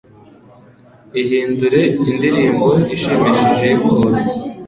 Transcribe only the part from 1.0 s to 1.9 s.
Ihindure